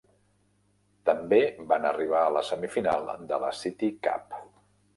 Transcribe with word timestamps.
També 1.09 1.41
van 1.73 1.85
arribar 1.91 2.23
a 2.29 2.33
la 2.37 2.43
semifinal 2.49 3.13
de 3.33 3.41
la 3.47 3.55
City 3.61 3.95
Cup. 4.09 4.43